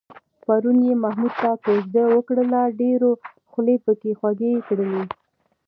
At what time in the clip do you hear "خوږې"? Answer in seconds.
4.19-4.51